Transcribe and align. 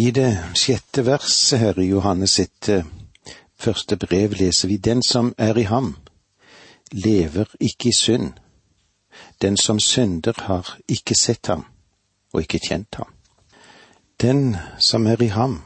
I 0.00 0.10
det 0.10 0.38
sjette 0.56 1.02
verset 1.04 1.58
her 1.60 1.78
i 1.78 1.90
Johannes 1.90 2.38
sitt 2.38 2.68
eh, 2.72 2.86
første 3.60 3.98
brev 4.00 4.32
leser 4.32 4.70
vi 4.70 4.78
Den 4.80 5.02
som 5.04 5.34
er 5.36 5.58
i 5.60 5.66
ham, 5.68 5.90
lever 6.92 7.50
ikke 7.60 7.90
i 7.90 7.92
synd. 7.92 8.32
Den 9.42 9.56
som 9.60 9.80
synder 9.80 10.32
har 10.46 10.78
ikke 10.88 11.14
sett 11.14 11.46
ham 11.52 11.66
og 12.32 12.40
ikke 12.40 12.62
kjent 12.68 12.96
ham. 12.96 13.12
Den 14.20 14.56
som 14.78 15.06
er 15.06 15.22
i 15.22 15.28
ham, 15.36 15.60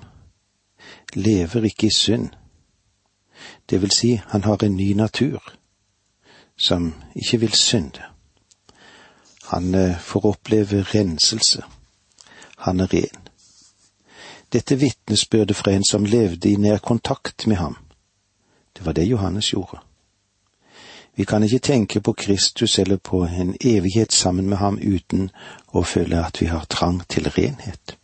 lever 1.15 1.71
ikke 1.71 1.87
i 1.87 1.95
synd. 1.95 2.31
Det 3.71 3.83
vil 3.83 3.91
si, 3.91 4.17
han 4.33 4.43
har 4.43 4.65
en 4.65 4.77
ny 4.77 4.93
natur, 4.99 5.55
som 6.57 6.95
ikke 7.15 7.41
vil 7.41 7.55
synde. 7.55 8.03
Han 9.53 9.75
eh, 9.75 10.01
får 10.01 10.27
oppleve 10.27 10.83
renselse. 10.83 11.63
Han 12.59 12.81
er 12.81 12.95
ren. 12.95 13.24
Dette 14.55 14.77
vitnesbyrdet 14.79 15.57
fra 15.57 15.73
en 15.75 15.85
som 15.85 16.05
levde 16.07 16.49
i 16.49 16.57
nær 16.57 16.79
kontakt 16.79 17.47
med 17.47 17.57
ham. 17.57 17.75
Det 18.77 18.87
var 18.87 18.93
det 18.93 19.09
Johannes 19.09 19.51
gjorde. 19.51 19.81
Vi 21.15 21.25
kan 21.25 21.43
ikke 21.43 21.59
tenke 21.59 22.01
på 22.01 22.13
Kristus 22.13 22.79
eller 22.79 22.97
på 22.97 23.25
en 23.25 23.57
evighet 23.61 24.13
sammen 24.13 24.49
med 24.49 24.59
ham 24.59 24.79
uten 24.79 25.31
å 25.73 25.83
føle 25.83 26.23
at 26.27 26.41
vi 26.41 26.47
har 26.47 26.71
trang 26.71 27.03
til 27.09 27.27
renhet. 27.35 27.97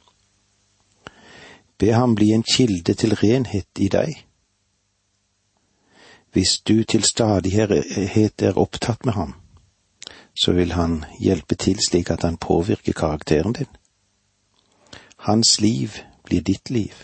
Be 1.78 1.92
ham 1.94 2.14
bli 2.14 2.32
en 2.34 2.42
kilde 2.42 2.94
til 2.94 3.14
renhet 3.14 3.70
i 3.78 3.88
deg. 3.88 4.18
Hvis 6.32 6.58
du 6.66 6.82
til 6.84 7.02
stadighet 7.02 8.42
er 8.42 8.58
opptatt 8.58 9.06
med 9.06 9.14
ham, 9.14 9.34
så 10.34 10.52
vil 10.52 10.72
han 10.72 11.04
hjelpe 11.20 11.54
til 11.54 11.78
slik 11.88 12.10
at 12.10 12.22
han 12.22 12.36
påvirker 12.36 12.92
karakteren 12.92 13.52
din. 13.52 13.70
Hans 15.16 15.60
liv 15.60 15.98
blir 16.30 16.46
ditt 16.46 16.70
liv. 16.70 16.94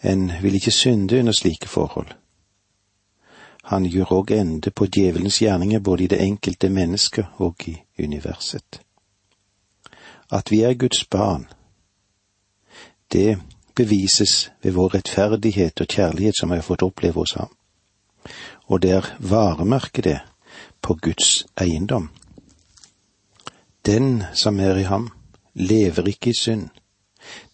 En 0.00 0.28
vil 0.42 0.54
ikke 0.54 0.74
synde 0.74 1.18
under 1.18 1.32
slike 1.32 1.68
forhold. 1.68 2.12
Han 3.66 3.86
gjør 3.90 4.12
òg 4.20 4.30
ende 4.36 4.70
på 4.70 4.86
djevelens 4.86 5.40
gjerninger 5.42 5.80
både 5.80 6.04
i 6.04 6.10
det 6.12 6.20
enkelte 6.22 6.68
mennesket 6.70 7.40
og 7.42 7.64
i 7.66 7.74
universet. 7.98 8.80
At 10.30 10.50
vi 10.50 10.60
er 10.62 10.74
Guds 10.78 11.04
barn, 11.04 11.48
det 13.12 13.38
bevises 13.74 14.50
ved 14.62 14.72
vår 14.72 14.94
rettferdighet 14.94 15.80
og 15.80 15.86
kjærlighet 15.88 16.38
som 16.38 16.50
vi 16.50 16.60
har 16.60 16.66
fått 16.66 16.82
oppleve 16.86 17.20
hos 17.20 17.34
ham. 17.40 17.50
Og 18.66 18.82
det 18.82 18.90
er 18.90 19.10
varemerket 19.18 20.04
det 20.04 20.18
på 20.82 20.94
Guds 21.02 21.46
eiendom. 21.60 22.10
Den 23.86 24.24
som 24.34 24.60
er 24.60 24.76
i 24.76 24.82
ham, 24.82 25.10
lever 25.54 26.08
ikke 26.08 26.30
i 26.30 26.38
synd. 26.38 26.68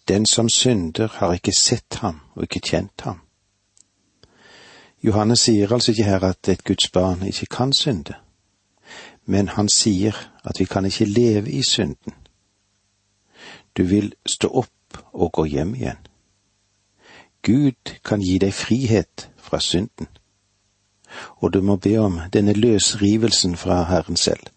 Den 0.07 0.25
som 0.25 0.49
synder, 0.49 1.07
har 1.07 1.33
ikke 1.33 1.55
sett 1.57 1.95
ham 2.01 2.19
og 2.35 2.43
ikke 2.43 2.59
kjent 2.59 3.01
ham. 3.01 3.21
Johannes 5.03 5.39
sier 5.39 5.71
altså 5.71 5.91
ikke 5.91 6.03
her 6.03 6.23
at 6.23 6.49
et 6.49 6.63
Guds 6.63 6.89
barn 6.89 7.23
ikke 7.27 7.45
kan 7.45 7.73
synde, 7.73 8.13
men 9.25 9.47
han 9.47 9.69
sier 9.69 10.15
at 10.43 10.59
vi 10.59 10.65
kan 10.65 10.85
ikke 10.85 11.05
leve 11.05 11.51
i 11.51 11.63
synden. 11.63 12.13
Du 13.77 13.83
vil 13.83 14.13
stå 14.25 14.47
opp 14.47 15.03
og 15.13 15.31
gå 15.31 15.45
hjem 15.45 15.75
igjen. 15.75 15.99
Gud 17.43 17.95
kan 18.05 18.21
gi 18.21 18.37
deg 18.39 18.53
frihet 18.53 19.29
fra 19.37 19.59
synden, 19.59 20.07
og 21.35 21.53
du 21.53 21.61
må 21.61 21.75
be 21.75 21.97
om 21.97 22.19
denne 22.33 22.53
løsrivelsen 22.53 23.57
fra 23.57 23.83
Herren 23.83 24.15
selv. 24.15 24.47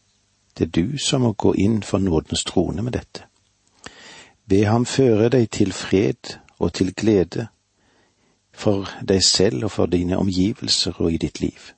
Det 0.58 0.66
er 0.66 0.83
du 0.83 0.98
som 0.98 1.20
må 1.20 1.33
gå 1.33 1.53
inn 1.53 1.83
for 1.83 1.98
nådens 1.98 2.44
trone 2.44 2.83
med 2.83 2.92
dette. 2.92 3.27
Be 4.48 4.64
ham 4.64 4.84
føre 4.86 5.27
deg 5.34 5.48
til 5.50 5.72
fred 5.75 6.36
og 6.58 6.72
til 6.78 6.92
glede 6.94 7.48
for 8.55 8.86
deg 9.03 9.25
selv 9.25 9.66
og 9.66 9.72
for 9.75 9.91
dine 9.91 10.19
omgivelser 10.19 11.00
og 11.03 11.12
i 11.12 11.19
ditt 11.19 11.41
liv. 11.41 11.72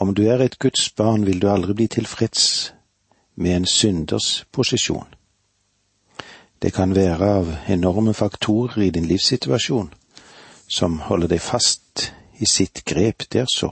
Om 0.00 0.14
du 0.14 0.22
er 0.22 0.40
et 0.40 0.58
Guds 0.58 0.90
barn, 0.90 1.26
vil 1.26 1.42
du 1.42 1.50
aldri 1.50 1.74
bli 1.74 1.86
tilfreds 1.86 2.72
med 3.36 3.56
en 3.56 3.66
synders 3.66 4.46
posisjon. 4.52 5.06
Det 6.62 6.72
kan 6.72 6.94
være 6.94 7.28
av 7.38 7.54
enorme 7.68 8.14
faktorer 8.14 8.82
i 8.82 8.90
din 8.90 9.06
livssituasjon 9.06 9.92
som 10.68 10.98
holder 11.04 11.34
deg 11.34 11.40
fast 11.40 12.12
i 12.40 12.48
sitt 12.48 12.84
grep 12.84 13.28
der 13.32 13.46
så. 13.50 13.70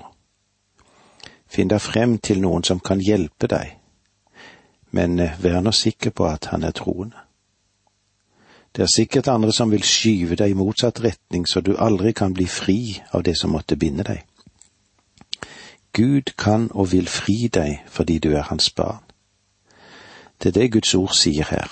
Finn 1.49 1.71
deg 1.73 1.81
frem 1.81 2.19
til 2.19 2.43
noen 2.45 2.63
som 2.67 2.81
kan 2.81 3.01
hjelpe 3.01 3.49
deg 3.49 3.80
men 4.91 5.19
eh, 5.19 5.43
vær 5.43 5.61
nå 5.61 5.73
sikker 5.73 6.11
på 6.11 6.27
at 6.27 6.51
han 6.53 6.63
er 6.63 6.71
troende. 6.71 7.17
Det 8.77 8.83
er 8.83 8.95
sikkert 8.95 9.29
andre 9.29 9.53
som 9.53 9.71
vil 9.71 9.83
skyve 9.83 10.37
deg 10.39 10.51
i 10.51 10.59
motsatt 10.59 11.03
retning, 11.03 11.47
så 11.49 11.61
du 11.61 11.75
aldri 11.79 12.13
kan 12.13 12.35
bli 12.35 12.47
fri 12.47 13.03
av 13.13 13.23
det 13.27 13.35
som 13.39 13.51
måtte 13.51 13.77
binde 13.77 14.07
deg. 14.07 14.23
Gud 15.93 16.37
kan 16.39 16.69
og 16.71 16.93
vil 16.93 17.09
fri 17.09 17.49
deg 17.49 17.83
fordi 17.91 18.19
du 18.19 18.31
er 18.31 18.47
hans 18.47 18.71
barn. 18.71 19.03
Det 20.43 20.49
er 20.49 20.61
det 20.61 20.73
Guds 20.73 20.95
ord 20.95 21.15
sier 21.15 21.45
her. 21.51 21.71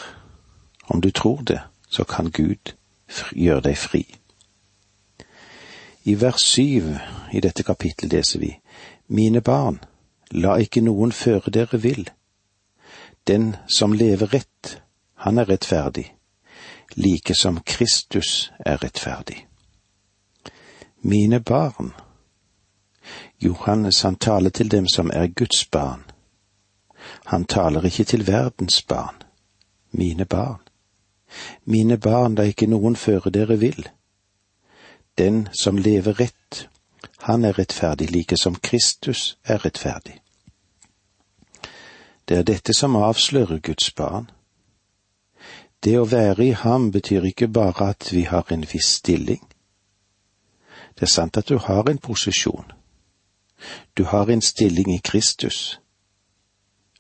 Om 0.88 1.00
du 1.00 1.10
tror 1.10 1.42
det, 1.42 1.60
så 1.88 2.04
kan 2.04 2.30
Gud 2.30 2.74
gjøre 3.32 3.60
deg 3.60 3.78
fri. 3.78 4.02
I 6.04 6.20
vers 6.20 6.42
syv 6.42 6.96
i 7.32 7.40
dette 7.40 7.62
kapittelet 7.62 8.12
leser 8.12 8.40
vi, 8.40 8.58
Mine 9.08 9.40
barn, 9.40 9.78
la 10.30 10.56
ikke 10.56 10.80
noen 10.80 11.12
føre 11.12 11.50
dere 11.50 11.80
vill 11.80 12.08
den 13.28 13.56
som 13.66 13.92
lever 13.92 14.26
rett, 14.26 14.80
han 15.14 15.38
er 15.38 15.44
rettferdig, 15.44 16.14
like 16.96 17.34
som 17.34 17.60
Kristus 17.60 18.52
er 18.66 18.76
rettferdig. 18.76 19.46
Mine 21.00 21.40
barn. 21.40 21.92
Johannes 23.38 24.02
han 24.02 24.16
taler 24.16 24.50
til 24.50 24.70
dem 24.70 24.88
som 24.88 25.10
er 25.14 25.26
Guds 25.26 25.70
barn. 25.70 26.02
Han 27.24 27.44
taler 27.44 27.84
ikke 27.84 28.04
til 28.04 28.26
verdens 28.26 28.82
barn. 28.82 29.14
Mine 29.90 30.24
barn. 30.24 30.60
Mine 31.64 31.98
barn, 31.98 32.34
da 32.34 32.42
ikke 32.42 32.66
noen 32.66 32.96
føre 32.96 33.30
dere 33.30 33.58
vil. 33.58 33.88
Den 35.18 35.48
som 35.52 35.76
lever 35.76 36.20
rett, 36.20 36.68
han 37.20 37.44
er 37.44 37.58
rettferdig 37.58 38.10
like 38.10 38.36
som 38.36 38.54
Kristus 38.54 39.38
er 39.44 39.64
rettferdig. 39.64 40.16
Det 42.28 42.36
er 42.36 42.42
dette 42.42 42.74
som 42.74 42.96
avslører 42.96 43.58
Guds 43.58 43.90
barn. 43.96 44.30
Det 45.84 45.94
å 45.98 46.08
være 46.10 46.44
i 46.44 46.50
ham 46.52 46.90
betyr 46.92 47.24
ikke 47.30 47.48
bare 47.48 47.92
at 47.94 48.10
vi 48.12 48.26
har 48.28 48.52
en 48.52 48.66
viss 48.72 48.98
stilling. 48.98 49.40
Det 50.94 51.06
er 51.06 51.12
sant 51.12 51.36
at 51.36 51.48
du 51.48 51.58
har 51.58 51.88
en 51.88 51.98
posisjon. 51.98 52.72
Du 53.96 54.04
har 54.04 54.30
en 54.30 54.42
stilling 54.42 54.90
i 54.94 55.00
Kristus, 55.04 55.80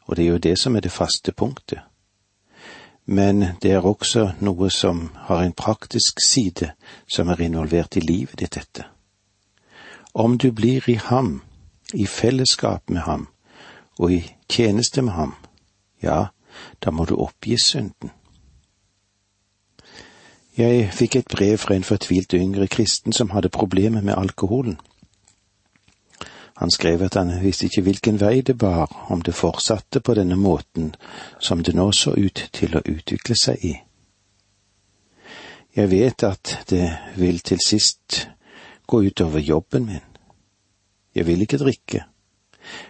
og 0.06 0.16
det 0.16 0.24
er 0.24 0.28
jo 0.28 0.38
det 0.38 0.58
som 0.58 0.76
er 0.76 0.80
det 0.80 0.92
faste 0.92 1.32
punktet. 1.32 1.80
Men 3.04 3.44
det 3.62 3.72
er 3.72 3.86
også 3.86 4.32
noe 4.40 4.70
som 4.70 5.08
har 5.28 5.42
en 5.42 5.52
praktisk 5.52 6.20
side 6.24 6.72
som 7.06 7.28
er 7.28 7.40
involvert 7.40 7.96
i 7.96 8.00
livet 8.00 8.38
ditt, 8.38 8.54
dette. 8.54 8.84
Om 10.14 10.38
du 10.38 10.50
blir 10.52 10.88
i 10.88 10.94
ham, 10.94 11.42
i 11.94 12.06
fellesskap 12.06 12.90
med 12.90 13.02
ham, 13.02 13.28
og 13.98 14.12
i 14.12 14.22
tjeneste 14.48 15.02
med 15.02 15.12
ham, 15.12 15.34
ja, 16.02 16.26
da 16.84 16.90
må 16.90 17.04
du 17.04 17.16
oppgi 17.16 17.56
synden. 17.62 18.12
Jeg 20.58 20.88
fikk 20.90 21.16
et 21.16 21.28
brev 21.30 21.58
fra 21.58 21.74
en 21.74 21.86
fortvilt 21.86 22.34
yngre 22.34 22.66
kristen 22.66 23.14
som 23.14 23.30
hadde 23.30 23.48
problemer 23.48 24.02
med 24.02 24.18
alkoholen. 24.18 24.80
Han 26.58 26.70
skrev 26.70 27.02
at 27.02 27.14
han 27.14 27.30
visste 27.42 27.68
ikke 27.68 27.84
hvilken 27.86 28.16
vei 28.20 28.40
det 28.42 28.56
bar 28.58 28.90
om 29.14 29.22
det 29.22 29.34
fortsatte 29.38 30.00
på 30.00 30.14
denne 30.18 30.34
måten 30.36 30.94
som 31.38 31.62
det 31.62 31.76
nå 31.78 31.92
så 31.94 32.16
ut 32.18 32.48
til 32.52 32.74
å 32.74 32.82
utvikle 32.82 33.36
seg 33.38 33.62
i. 33.62 33.76
Jeg 35.76 35.90
vet 35.90 36.24
at 36.26 36.56
det 36.70 36.88
vil 37.14 37.38
til 37.38 37.62
sist 37.62 38.24
gå 38.86 39.04
utover 39.06 39.38
jobben 39.38 39.86
min. 39.86 40.06
Jeg 41.14 41.26
vil 41.26 41.46
ikke 41.46 41.62
drikke, 41.62 42.02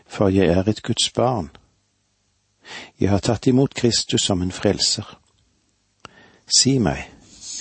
for 0.06 0.28
jeg 0.28 0.46
er 0.46 0.68
et 0.68 0.82
Guds 0.82 1.10
barn. 1.10 1.50
Jeg 3.00 3.10
har 3.10 3.18
tatt 3.24 3.46
imot 3.46 3.74
Kristus 3.74 4.26
som 4.26 4.42
en 4.42 4.52
frelser. 4.52 5.06
Si 6.48 6.78
meg, 6.78 7.08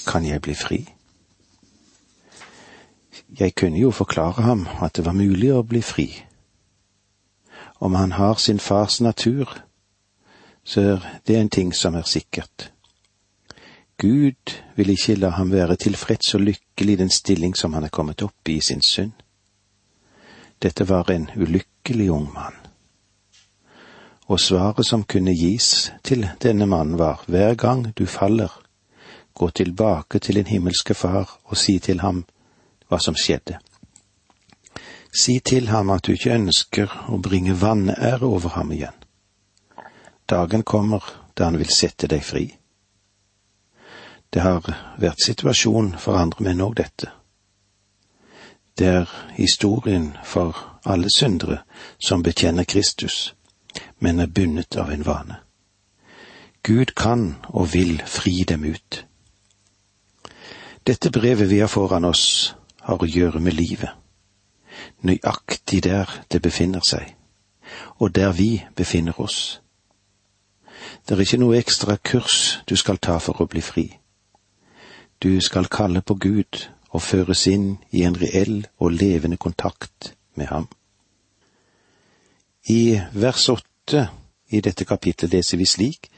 kan 0.08 0.26
jeg 0.26 0.42
bli 0.42 0.56
fri? 0.56 0.80
Jeg 3.40 3.56
kunne 3.56 3.80
jo 3.80 3.92
forklare 3.92 4.42
ham 4.42 4.68
at 4.82 4.96
det 4.96 5.06
var 5.06 5.16
mulig 5.16 5.52
å 5.54 5.64
bli 5.64 5.82
fri. 5.84 6.08
Om 7.80 7.96
han 7.96 8.12
har 8.12 8.40
sin 8.40 8.60
fars 8.60 9.02
natur, 9.02 9.52
så 10.64 10.82
er 10.82 11.06
det 11.28 11.38
en 11.38 11.50
ting 11.50 11.76
som 11.76 11.96
er 11.96 12.08
sikkert. 12.08 12.72
Gud 13.98 14.54
vil 14.76 14.90
ikke 14.90 15.16
la 15.16 15.30
ham 15.30 15.52
være 15.52 15.76
tilfreds 15.76 16.36
og 16.36 16.42
lykkelig 16.42 16.94
i 16.94 17.02
den 17.02 17.10
stilling 17.10 17.56
som 17.58 17.74
han 17.74 17.84
er 17.84 17.94
kommet 17.94 18.22
opp 18.22 18.50
i 18.50 18.58
i 18.58 18.62
sin 18.62 18.82
synd. 18.82 19.12
Dette 20.60 20.84
var 20.90 21.12
en 21.12 21.30
ulykkelig 21.36 22.12
ung 22.12 22.34
mann. 22.34 22.56
Og 24.28 24.40
svaret 24.40 24.86
som 24.86 25.04
kunne 25.04 25.36
gis 25.38 25.92
til 26.04 26.28
denne 26.44 26.66
mannen 26.66 26.98
var 27.00 27.24
hver 27.28 27.56
gang 27.56 27.86
du 27.98 28.06
faller, 28.06 28.52
gå 29.34 29.50
tilbake 29.50 30.20
til 30.20 30.36
din 30.36 30.48
himmelske 30.50 30.94
Far 30.94 31.38
og 31.46 31.58
si 31.58 31.80
til 31.80 32.02
ham 32.02 32.26
hva 32.90 33.00
som 33.00 33.16
skjedde. 33.16 33.60
Si 35.14 35.40
til 35.40 35.70
ham 35.70 35.90
at 35.90 36.06
du 36.06 36.12
ikke 36.12 36.36
ønsker 36.36 36.94
å 37.14 37.20
bringe 37.22 37.56
vanære 37.62 38.26
over 38.26 38.58
ham 38.58 38.72
igjen. 38.72 38.96
Dagen 40.30 40.64
kommer 40.64 41.06
da 41.38 41.48
han 41.48 41.60
vil 41.62 41.72
sette 41.72 42.10
deg 42.12 42.26
fri. 42.26 42.50
Det 44.34 44.44
har 44.44 44.66
vært 45.00 45.24
situasjon 45.24 45.94
for 46.02 46.20
andre 46.20 46.50
menn 46.50 46.62
òg, 46.66 46.76
dette. 46.82 47.14
Det 48.78 48.88
er 48.88 49.34
historien 49.36 50.18
for 50.24 50.80
alle 50.86 51.10
syndere 51.18 51.58
som 52.00 52.24
bekjenner 52.24 52.64
Kristus, 52.64 53.36
men 54.00 54.20
er 54.20 54.28
bundet 54.28 54.76
av 54.76 54.92
en 54.92 55.06
vane. 55.06 55.36
Gud 56.64 56.86
kan 56.86 57.36
og 57.44 57.74
vil 57.74 58.02
fri 58.06 58.44
dem 58.44 58.64
ut. 58.64 59.06
Dette 60.88 61.12
brevet 61.12 61.50
vi 61.50 61.60
har 61.60 61.68
foran 61.68 62.06
oss, 62.06 62.56
har 62.82 63.02
å 63.02 63.06
gjøre 63.06 63.40
med 63.40 63.52
livet. 63.52 63.90
Nøyaktig 65.02 65.84
der 65.84 66.12
det 66.32 66.42
befinner 66.42 66.86
seg, 66.86 67.16
og 67.98 68.16
der 68.16 68.32
vi 68.32 68.64
befinner 68.76 69.20
oss. 69.22 69.62
Det 71.08 71.16
er 71.16 71.22
ikke 71.22 71.42
noe 71.42 71.58
ekstra 71.58 71.98
kurs 71.98 72.60
du 72.70 72.76
skal 72.76 72.98
ta 72.98 73.18
for 73.18 73.42
å 73.42 73.50
bli 73.50 73.62
fri. 73.62 73.88
Du 75.24 75.42
skal 75.42 75.66
kalle 75.66 76.02
på 76.02 76.14
Gud 76.14 76.68
og 76.98 77.04
føres 77.06 77.46
inn 77.52 77.76
i 77.94 78.04
en 78.08 78.18
reell 78.18 78.64
og 78.82 78.96
levende 78.98 79.38
kontakt 79.38 80.16
med 80.34 80.50
ham. 80.50 80.66
I 82.74 82.98
vers 83.14 83.50
åtte 83.54 84.08
i 84.50 84.62
dette 84.66 84.86
kapittelet 84.86 85.38
leser 85.38 85.58
vi 85.58 85.66
slik:" 85.66 86.10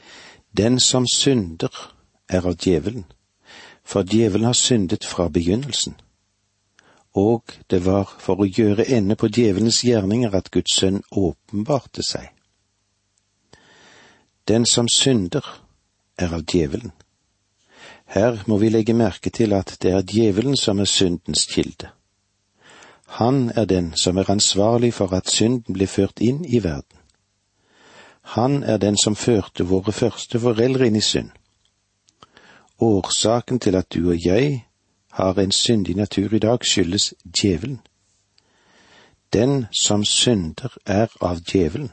Den 0.56 0.80
som 0.80 1.06
synder, 1.06 1.70
er 2.28 2.46
av 2.46 2.56
djevelen, 2.56 3.04
for 3.84 4.02
djevelen 4.02 4.46
har 4.46 4.58
syndet 4.58 5.04
fra 5.04 5.28
begynnelsen. 5.28 5.94
Og 7.14 7.42
det 7.70 7.84
var 7.84 8.10
for 8.18 8.40
å 8.40 8.46
gjøre 8.46 8.88
ende 8.88 9.16
på 9.16 9.28
djevelens 9.28 9.82
gjerninger 9.84 10.34
at 10.34 10.50
Guds 10.50 10.74
sønn 10.78 11.02
åpenbarte 11.10 12.02
seg. 12.02 12.30
Den 14.48 14.66
som 14.66 14.88
synder, 14.88 15.46
er 16.18 16.34
av 16.34 16.42
djevelen. 16.42 16.92
Her 18.10 18.42
må 18.46 18.58
vi 18.58 18.68
legge 18.68 18.94
merke 18.94 19.30
til 19.30 19.52
at 19.52 19.76
det 19.82 19.92
er 19.92 20.02
djevelen 20.02 20.56
som 20.56 20.78
er 20.78 20.84
syndens 20.84 21.46
kilde. 21.46 21.88
Han 23.06 23.52
er 23.56 23.64
den 23.64 23.92
som 23.96 24.18
er 24.18 24.30
ansvarlig 24.30 24.94
for 24.94 25.14
at 25.14 25.30
synden 25.30 25.74
blir 25.74 25.86
ført 25.86 26.18
inn 26.20 26.44
i 26.44 26.62
verden. 26.64 26.98
Han 28.22 28.62
er 28.62 28.76
den 28.76 28.96
som 28.98 29.16
førte 29.16 29.64
våre 29.64 29.92
første 29.92 30.40
foreldre 30.40 30.86
inn 30.86 30.96
i 30.96 31.04
synd. 31.06 31.30
Årsaken 32.80 33.58
til 33.60 33.74
at 33.74 33.94
du 33.94 34.10
og 34.10 34.26
jeg 34.26 34.66
har 35.12 35.38
en 35.38 35.52
syndig 35.52 35.96
natur 35.96 36.34
i 36.34 36.38
dag, 36.38 36.64
skyldes 36.64 37.14
djevelen. 37.24 37.80
Den 39.32 39.66
som 39.72 40.04
synder, 40.04 40.76
er 40.86 41.06
av 41.20 41.42
djevelen. 41.46 41.90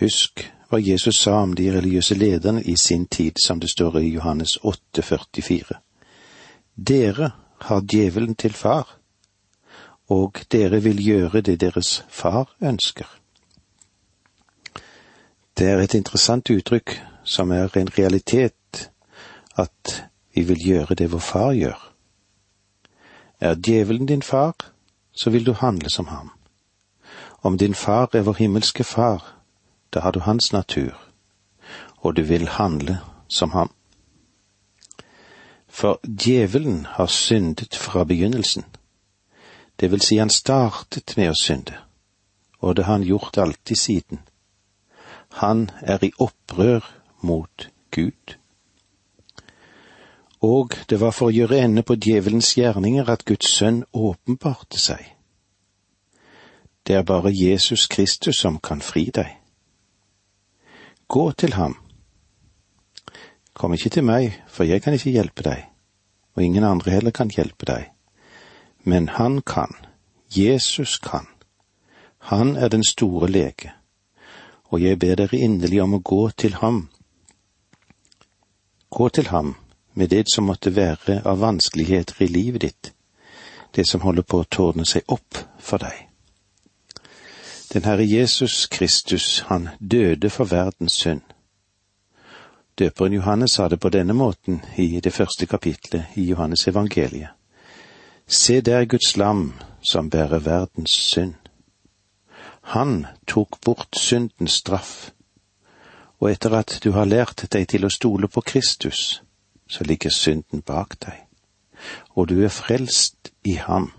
Husk 0.00 0.52
hva 0.72 0.80
Jesus 0.80 1.18
sa 1.20 1.42
om 1.42 1.50
de 1.52 1.66
religiøse 1.68 2.14
lederne 2.14 2.62
i 2.62 2.76
sin 2.80 3.04
tid, 3.06 3.36
som 3.44 3.60
det 3.60 3.68
står 3.70 3.98
i 4.00 4.08
Johannes 4.14 4.56
8, 4.62 5.02
44. 5.02 5.74
Dere 6.76 7.30
har 7.60 7.82
djevelen 7.92 8.34
til 8.34 8.52
far, 8.56 8.96
og 10.08 10.40
dere 10.52 10.80
vil 10.80 11.02
gjøre 11.04 11.40
det 11.40 11.58
deres 11.60 12.04
far 12.08 12.54
ønsker. 12.62 13.04
Det 15.58 15.68
er 15.68 15.82
et 15.82 15.94
interessant 15.94 16.50
uttrykk 16.50 16.96
som 17.24 17.52
er 17.52 17.68
en 17.76 17.92
realitet, 17.98 18.88
at 19.56 20.08
vi 20.34 20.46
vil 20.48 20.64
gjøre 20.68 20.94
det 20.94 21.10
vår 21.12 21.20
far 21.20 21.52
gjør. 21.52 21.76
Er 23.40 23.54
djevelen 23.54 24.06
din 24.06 24.22
far, 24.22 24.56
så 25.12 25.30
vil 25.30 25.44
du 25.46 25.52
handle 25.52 25.90
som 25.90 26.06
ham. 26.06 26.32
Om 27.42 27.58
din 27.58 27.74
far 27.74 28.08
er 28.16 28.22
vår 28.22 28.40
himmelske 28.40 28.84
far, 28.84 29.41
da 29.94 30.00
har 30.00 30.12
du 30.12 30.20
hans 30.20 30.52
natur, 30.52 30.96
og 31.96 32.16
du 32.16 32.22
vil 32.22 32.48
handle 32.48 32.98
som 33.28 33.50
ham. 33.50 33.70
For 35.68 36.00
djevelen 36.04 36.86
har 36.90 37.06
syndet 37.06 37.76
fra 37.76 38.04
begynnelsen. 38.04 38.64
Det 39.80 39.90
vil 39.90 40.00
si 40.00 40.16
han 40.16 40.30
startet 40.30 41.16
med 41.16 41.30
å 41.30 41.38
synde, 41.42 41.78
og 42.60 42.76
det 42.76 42.84
har 42.84 42.92
han 42.92 43.08
gjort 43.08 43.38
alltid 43.38 43.76
siden. 43.76 44.20
Han 45.40 45.70
er 45.80 46.04
i 46.04 46.12
opprør 46.18 46.84
mot 47.20 47.68
Gud. 47.90 48.36
Og 50.42 50.74
det 50.90 51.00
var 51.00 51.10
for 51.10 51.30
å 51.30 51.34
gjøre 51.34 51.60
ende 51.64 51.82
på 51.82 51.94
djevelens 51.94 52.56
gjerninger 52.58 53.08
at 53.08 53.24
Guds 53.24 53.48
sønn 53.48 53.84
åpenbarte 53.92 54.78
seg. 54.78 55.04
Det 56.86 56.96
er 56.98 57.06
bare 57.06 57.30
Jesus 57.30 57.86
Kristus 57.86 58.42
som 58.42 58.58
kan 58.58 58.80
fri 58.82 59.10
deg. 59.14 59.41
Gå 61.12 61.26
til 61.36 61.52
ham. 61.58 61.76
Kom 63.52 63.76
ikke 63.76 63.92
til 63.92 64.06
meg, 64.08 64.32
for 64.48 64.64
jeg 64.64 64.82
kan 64.82 64.96
ikke 64.96 65.12
hjelpe 65.12 65.44
deg, 65.44 65.66
og 66.34 66.42
ingen 66.42 66.64
andre 66.64 66.94
heller 66.94 67.12
kan 67.12 67.30
hjelpe 67.30 67.68
deg. 67.68 67.90
Men 68.88 69.12
han 69.20 69.42
kan, 69.44 69.76
Jesus 70.32 70.96
kan. 70.98 71.28
Han 72.32 72.56
er 72.56 72.72
den 72.72 72.84
store 72.84 73.28
lege 73.28 73.74
og 74.72 74.80
jeg 74.80 74.98
ber 74.98 75.18
dere 75.20 75.36
inderlig 75.36 75.82
om 75.84 75.98
å 75.98 76.00
gå 76.00 76.22
til 76.42 76.56
ham. 76.62 76.86
Gå 78.88 79.08
til 79.08 79.28
ham 79.28 79.54
med 79.92 80.08
det 80.08 80.24
som 80.32 80.48
måtte 80.48 80.72
være 80.76 81.20
av 81.28 81.42
vanskeligheter 81.44 82.24
i 82.24 82.30
livet 82.32 82.64
ditt, 82.64 82.92
det 83.76 83.84
som 83.88 84.00
holder 84.00 84.24
på 84.24 84.40
å 84.40 84.48
tårne 84.48 84.88
seg 84.88 85.04
opp 85.12 85.42
for 85.60 85.84
deg. 85.84 86.11
Den 87.72 87.84
Herre 87.84 88.04
Jesus 88.04 88.66
Kristus, 88.66 89.40
han 89.40 89.68
døde 89.80 90.30
for 90.30 90.44
verdens 90.44 90.92
synd. 90.92 91.20
Døperen 92.78 93.12
Johannes 93.12 93.52
sa 93.52 93.68
det 93.68 93.80
på 93.80 93.88
denne 93.88 94.12
måten 94.12 94.60
i 94.76 95.00
det 95.00 95.12
første 95.12 95.46
kapitlet 95.46 96.04
i 96.14 96.24
Johannes 96.24 96.68
evangeliet. 96.68 97.28
Se 98.26 98.60
der 98.60 98.84
Guds 98.84 99.16
lam 99.16 99.54
som 99.82 100.10
bærer 100.10 100.38
verdens 100.38 100.90
synd. 100.90 101.34
Han 102.62 103.06
tok 103.26 103.60
bort 103.64 103.96
syndens 103.96 104.52
straff, 104.52 105.10
og 106.20 106.30
etter 106.30 106.54
at 106.54 106.78
du 106.84 106.92
har 106.92 107.04
lært 107.04 107.46
deg 107.52 107.68
til 107.68 107.84
å 107.84 107.90
stole 107.90 108.28
på 108.28 108.40
Kristus, 108.40 109.22
så 109.68 109.84
ligger 109.84 110.10
synden 110.10 110.60
bak 110.60 111.00
deg, 111.00 111.24
og 112.14 112.28
du 112.28 112.44
er 112.44 112.52
frelst 112.52 113.32
i 113.44 113.56
ham. 113.56 113.92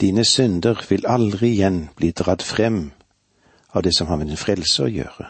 Dine 0.00 0.24
synder 0.24 0.84
vil 0.88 1.06
aldri 1.06 1.50
igjen 1.50 1.88
bli 1.96 2.10
dratt 2.10 2.42
frem 2.42 2.90
av 3.72 3.82
det 3.82 3.92
som 3.96 4.06
har 4.06 4.16
med 4.16 4.30
din 4.32 4.40
frelse 4.40 4.86
å 4.86 4.88
gjøre, 4.88 5.26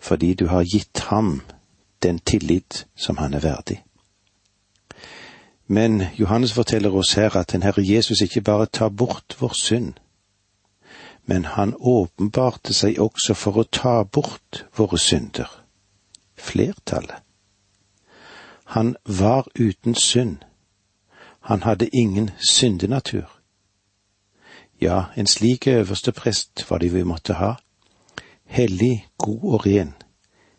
fordi 0.00 0.34
du 0.34 0.46
har 0.48 0.64
gitt 0.64 1.04
ham 1.10 1.40
den 2.02 2.18
tillit 2.18 2.86
som 2.96 3.16
han 3.16 3.34
er 3.34 3.44
verdig. 3.44 3.82
Men 5.66 6.02
Johannes 6.16 6.52
forteller 6.52 6.94
oss 6.96 7.12
her 7.14 7.36
at 7.36 7.52
den 7.52 7.62
Herre 7.62 7.84
Jesus 7.84 8.20
ikke 8.24 8.40
bare 8.40 8.66
tar 8.66 8.88
bort 8.88 9.36
vår 9.38 9.52
synd, 9.54 9.92
men 11.26 11.44
han 11.44 11.74
åpenbarte 11.76 12.72
seg 12.74 12.96
også 12.98 13.34
for 13.36 13.60
å 13.60 13.68
ta 13.68 14.02
bort 14.04 14.64
våre 14.76 14.98
synder, 14.98 15.50
flertallet. 16.36 17.20
Han 18.72 18.96
var 19.04 19.48
uten 19.54 19.94
synd, 19.94 20.38
han 21.40 21.62
hadde 21.62 21.88
ingen 21.92 22.30
syndenatur. 22.40 23.37
Ja, 24.80 25.04
en 25.16 25.26
slik 25.26 25.66
øverste 25.66 26.12
prest 26.12 26.70
var 26.70 26.78
det 26.78 26.94
vi 26.94 27.02
måtte 27.02 27.34
ha, 27.34 27.52
hellig, 28.44 29.06
god 29.18 29.52
og 29.52 29.66
ren, 29.66 29.94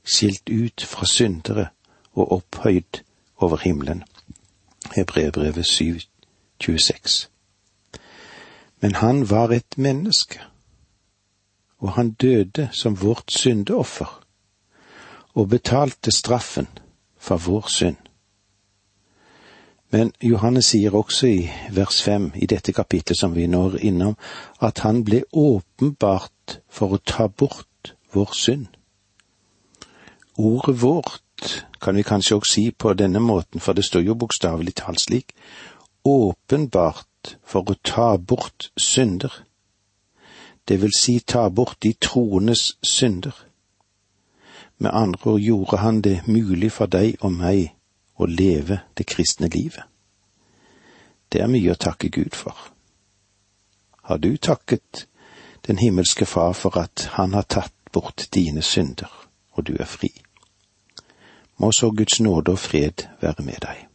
skilt 0.04 0.50
ut 0.50 0.84
fra 0.84 1.06
syndere 1.06 1.68
og 2.14 2.32
opphøyd 2.32 3.02
over 3.38 3.58
himmelen. 3.58 4.04
Hebreerbrevet 4.96 5.66
7, 5.66 6.00
26. 6.64 7.30
Men 8.82 8.96
han 8.96 9.30
var 9.30 9.52
et 9.52 9.78
menneske 9.78 10.40
og 11.80 11.92
han 11.92 12.12
døde 12.12 12.70
som 12.72 13.02
vårt 13.02 13.32
syndeoffer, 13.32 14.24
og 15.34 15.50
betalte 15.50 16.12
straffen 16.12 16.68
for 17.18 17.38
vår 17.38 17.68
synd. 17.68 17.96
Men 19.92 20.12
Johannes 20.22 20.70
sier 20.70 20.94
også 20.96 21.28
i 21.28 21.50
vers 21.74 22.02
fem 22.06 22.30
i 22.36 22.46
dette 22.46 22.74
kapitlet 22.74 23.18
som 23.18 23.34
vi 23.36 23.48
når 23.48 23.80
innom, 23.82 24.18
at 24.62 24.84
han 24.86 25.04
ble 25.04 25.24
åpenbart 25.34 26.60
for 26.70 26.94
å 26.94 27.02
ta 27.02 27.28
bort 27.28 27.96
vår 28.14 28.36
synd. 28.38 28.68
Ordet 30.38 30.78
vårt 30.82 31.66
kan 31.82 31.96
vi 31.96 32.06
kanskje 32.06 32.38
også 32.38 32.54
si 32.54 32.70
på 32.72 32.94
denne 32.94 33.20
måten, 33.20 33.60
for 33.60 33.74
det 33.74 33.86
står 33.86 34.06
jo 34.06 34.20
bokstavelig 34.20 34.76
talt 34.76 35.02
slik, 35.02 35.34
åpenbart 36.06 37.36
for 37.44 37.66
å 37.66 37.80
ta 37.84 38.16
bort 38.18 38.70
synder 38.78 39.42
det 40.70 40.82
vil 40.82 40.94
si 40.94 41.20
ta 41.20 41.50
bort 41.50 41.78
de 41.84 41.94
troendes 41.94 42.78
synder. 42.84 43.34
Med 44.78 44.92
andre 44.94 45.32
ord 45.32 45.40
gjorde 45.40 45.78
han 45.78 46.02
det 46.02 46.22
mulig 46.28 46.72
for 46.72 46.86
deg 46.86 47.18
og 47.22 47.32
meg 47.34 47.72
å 48.20 48.28
leve 48.28 48.82
det 48.98 49.08
kristne 49.08 49.48
livet. 49.48 49.84
Det 51.30 51.42
er 51.42 51.52
mye 51.52 51.72
å 51.72 51.80
takke 51.80 52.10
Gud 52.10 52.36
for. 52.36 52.56
Har 54.10 54.18
du 54.18 54.36
takket 54.38 55.06
den 55.68 55.78
himmelske 55.78 56.26
Far 56.26 56.54
for 56.54 56.78
at 56.82 57.10
Han 57.14 57.34
har 57.34 57.46
tatt 57.46 57.74
bort 57.94 58.28
dine 58.34 58.62
synder, 58.62 59.10
og 59.54 59.64
du 59.70 59.76
er 59.80 59.86
fri? 59.86 60.10
Må 61.58 61.72
så 61.72 61.92
Guds 61.92 62.20
nåde 62.20 62.52
og 62.52 62.60
fred 62.60 63.06
være 63.22 63.44
med 63.46 63.62
deg. 63.62 63.86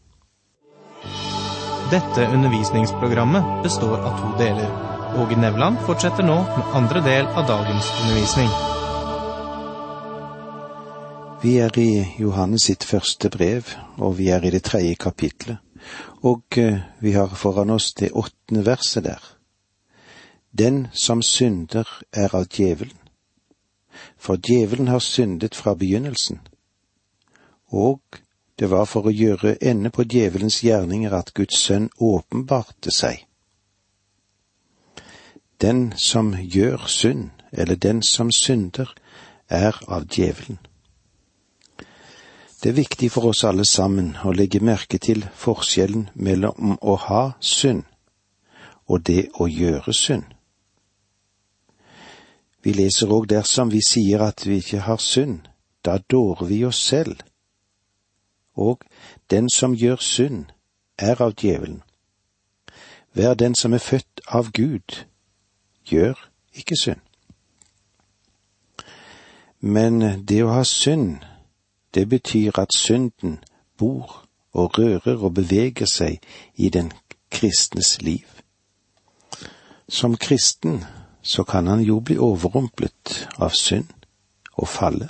Dette 1.90 2.28
undervisningsprogrammet 2.28 3.62
består 3.62 3.99
av 4.00 4.21
to 4.21 4.31
deler. 4.38 4.71
Åge 5.21 5.37
Nevland 5.37 5.83
fortsetter 5.87 6.26
nå 6.26 6.38
med 6.57 6.78
andre 6.81 7.04
del 7.04 7.26
av 7.26 7.47
dagens 7.49 7.90
undervisning. 8.02 8.74
Vi 11.45 11.59
er 11.61 11.77
i 11.77 12.07
Johannes 12.19 12.63
sitt 12.71 12.85
første 12.89 13.29
brev, 13.29 13.69
og 14.01 14.15
vi 14.17 14.31
er 14.33 14.47
i 14.49 14.51
det 14.51 14.63
tredje 14.65 14.95
kapitlet. 14.95 15.59
Og 16.25 16.57
eh, 16.57 16.79
vi 17.05 17.13
har 17.13 17.35
foran 17.37 17.71
oss 17.71 17.91
det 17.93 18.15
åttende 18.17 18.63
verset 18.65 19.05
der. 19.05 19.21
Den 20.59 20.87
som 20.93 21.21
synder 21.23 21.85
er 22.13 22.33
av 22.33 22.49
djevelen, 22.49 22.97
for 24.17 24.41
djevelen 24.41 24.89
har 24.89 25.05
syndet 25.05 25.55
fra 25.55 25.75
begynnelsen. 25.75 26.41
Og 27.69 28.01
det 28.59 28.71
var 28.71 28.89
for 28.89 29.05
å 29.05 29.13
gjøre 29.13 29.59
ende 29.61 29.93
på 29.93 30.09
djevelens 30.09 30.63
gjerninger 30.65 31.13
at 31.13 31.35
Guds 31.37 31.61
sønn 31.61 31.91
åpenbarte 32.01 32.89
seg. 32.89 33.27
Den 35.61 35.91
som 35.97 36.33
gjør 36.41 36.89
synd, 36.89 37.35
eller 37.53 37.77
den 37.77 38.03
som 38.03 38.33
synder, 38.33 38.95
er 39.49 39.77
av 39.89 40.09
djevelen. 40.09 40.65
Det 42.64 42.71
er 42.71 42.75
viktig 42.75 43.11
for 43.12 43.28
oss 43.28 43.42
alle 43.44 43.64
sammen 43.68 44.14
å 44.25 44.30
legge 44.33 44.56
merke 44.64 44.97
til 44.97 45.26
forskjellen 45.37 46.06
mellom 46.16 46.78
å 46.80 46.94
ha 46.97 47.25
synd 47.37 47.83
og 48.88 49.02
det 49.04 49.26
å 49.37 49.44
gjøre 49.52 49.92
synd. 49.92 50.25
Vi 52.64 52.73
leser 52.73 53.12
òg 53.12 53.26
dersom 53.28 53.68
vi 53.68 53.83
sier 53.85 54.25
at 54.25 54.47
vi 54.49 54.62
ikke 54.62 54.80
har 54.87 54.97
synd, 54.97 55.42
da 55.85 55.99
dårer 55.99 56.49
vi 56.49 56.62
oss 56.64 56.80
selv. 56.80 57.21
Og 58.56 58.80
den 59.28 59.52
som 59.52 59.76
gjør 59.76 60.00
synd, 60.00 60.47
er 60.97 61.21
av 61.21 61.37
djevelen. 61.37 61.83
Vær 63.12 63.37
den 63.37 63.52
som 63.54 63.76
er 63.76 63.85
født 63.85 64.25
av 64.25 64.49
Gud, 64.56 65.04
gjør 65.85 66.16
ikke 66.56 66.80
synd. 66.80 67.04
Men 69.61 70.25
det 70.25 70.40
å 70.49 70.54
ha 70.56 70.64
synd 70.64 71.21
det 71.95 72.09
betyr 72.09 72.59
at 72.59 72.75
synden 72.75 73.39
bor 73.79 74.27
og 74.53 74.79
rører 74.79 75.17
og 75.17 75.35
beveger 75.35 75.87
seg 75.87 76.19
i 76.55 76.69
den 76.69 76.93
kristnes 77.31 78.03
liv. 78.03 78.27
Som 79.89 80.17
kristen 80.17 80.85
så 81.23 81.45
kan 81.45 81.67
han 81.67 81.81
jo 81.81 82.01
bli 82.01 82.19
overrumplet 82.19 83.29
av 83.39 83.51
synd 83.59 83.91
og 84.55 84.69
falle. 84.69 85.09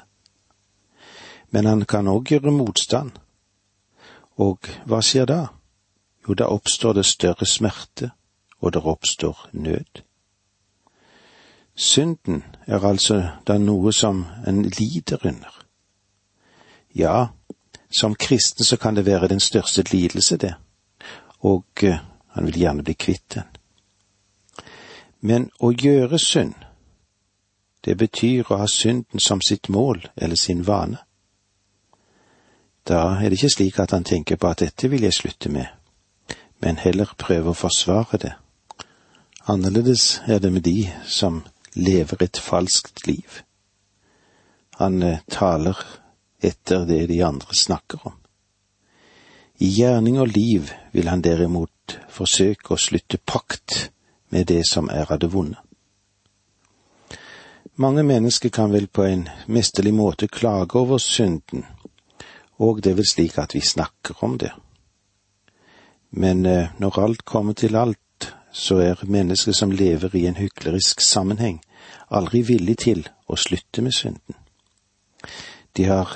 Men 1.51 1.67
han 1.67 1.85
kan 1.85 2.09
òg 2.09 2.31
gjøre 2.31 2.51
motstand. 2.51 3.11
Og 4.37 4.67
hva 4.87 5.03
skjer 5.03 5.29
da? 5.31 5.41
Jo, 6.27 6.35
da 6.35 6.49
oppstår 6.51 6.97
det 6.99 7.07
større 7.07 7.47
smerte, 7.47 8.11
og 8.61 8.73
det 8.73 8.83
oppstår 8.83 9.49
nød. 9.53 10.03
Synden 11.77 12.43
er 12.67 12.87
altså 12.87 13.21
da 13.47 13.59
noe 13.59 13.93
som 13.93 14.25
en 14.47 14.63
lider 14.63 15.27
under. 15.27 15.64
Ja, 16.95 17.29
som 18.01 18.15
kristen 18.15 18.65
så 18.65 18.77
kan 18.77 18.95
det 18.95 19.07
være 19.07 19.29
den 19.29 19.41
største 19.41 19.83
lidelse, 19.93 20.37
det, 20.37 20.55
og 21.41 21.65
uh, 21.83 21.97
han 22.29 22.47
vil 22.47 22.59
gjerne 22.59 22.83
bli 22.83 22.95
kvitt 22.95 23.35
den. 23.35 23.49
Men 25.21 25.49
å 25.59 25.73
gjøre 25.73 26.19
synd, 26.19 26.55
det 27.85 27.97
betyr 27.99 28.51
å 28.53 28.61
ha 28.61 28.67
synden 28.71 29.21
som 29.21 29.41
sitt 29.41 29.69
mål 29.69 30.07
eller 30.17 30.37
sin 30.37 30.67
vane. 30.67 30.99
Da 32.89 33.17
er 33.17 33.29
det 33.29 33.39
ikke 33.39 33.55
slik 33.57 33.79
at 33.81 33.91
han 33.97 34.05
tenker 34.05 34.37
på 34.37 34.49
at 34.49 34.61
dette 34.61 34.89
vil 34.93 35.03
jeg 35.03 35.17
slutte 35.17 35.49
med, 35.49 35.67
men 36.61 36.77
heller 36.77 37.15
prøve 37.19 37.51
å 37.51 37.59
forsvare 37.59 38.21
det. 38.21 38.33
Annerledes 39.49 40.23
er 40.27 40.39
det 40.39 40.53
med 40.53 40.63
de 40.63 40.93
som 41.05 41.43
lever 41.75 42.23
et 42.23 42.39
falskt 42.39 43.07
liv. 43.07 43.43
Han 44.79 45.03
uh, 45.03 45.19
taler 45.31 45.79
etter 46.45 46.85
det 46.89 47.07
de 47.11 47.23
andre 47.25 47.55
snakker 47.55 48.07
om. 48.09 48.17
I 49.59 49.69
gjerning 49.71 50.19
og 50.19 50.33
liv 50.35 50.73
vil 50.93 51.09
han 51.09 51.23
derimot 51.23 51.99
forsøke 52.11 52.75
å 52.75 52.81
slutte 52.81 53.21
pakt 53.23 53.91
med 54.35 54.49
det 54.51 54.65
som 54.67 54.91
er 54.91 55.11
av 55.13 55.21
det 55.23 55.31
vonde. 55.33 55.61
Mange 57.77 58.03
mennesker 58.07 58.53
kan 58.55 58.71
vel 58.71 58.87
på 58.87 59.03
en 59.03 59.29
mesterlig 59.47 59.95
måte 59.95 60.29
klage 60.31 60.79
over 60.79 60.99
synden, 61.03 61.65
og 62.59 62.83
det 62.83 62.93
er 62.93 63.01
vel 63.01 63.09
slik 63.09 63.39
at 63.43 63.55
vi 63.55 63.63
snakker 63.63 64.23
om 64.23 64.37
det. 64.39 64.53
Men 66.11 66.47
eh, 66.47 66.71
når 66.79 67.01
alt 67.03 67.25
kommer 67.25 67.53
til 67.59 67.77
alt, 67.77 67.99
så 68.53 68.79
er 68.79 69.03
mennesker 69.03 69.53
som 69.53 69.73
lever 69.75 70.15
i 70.15 70.27
en 70.27 70.39
hyklerisk 70.39 71.01
sammenheng, 71.03 71.59
aldri 72.11 72.45
villig 72.47 72.77
til 72.87 73.03
å 73.27 73.35
slutte 73.37 73.83
med 73.83 73.95
synden. 73.95 74.39
De 75.75 75.89
har 75.91 76.13